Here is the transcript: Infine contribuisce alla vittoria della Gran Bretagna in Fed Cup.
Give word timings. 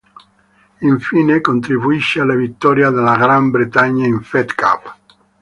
Infine 0.79 1.41
contribuisce 1.41 2.21
alla 2.21 2.33
vittoria 2.33 2.89
della 2.89 3.15
Gran 3.15 3.51
Bretagna 3.51 4.07
in 4.07 4.21
Fed 4.23 4.55
Cup. 4.55 4.97